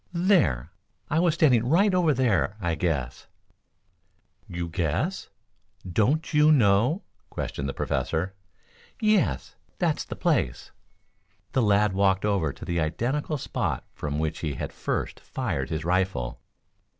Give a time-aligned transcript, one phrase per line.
[0.13, 0.71] "There!
[1.11, 3.27] I was standing right over there I guess."
[4.47, 5.29] "You guess!
[5.87, 8.33] Don't you know?" questioned the Professor.
[8.99, 10.71] "Yes; that's the place."
[11.51, 15.85] The lad walked over to the identical spot from which he had first fired his
[15.85, 16.39] rifle.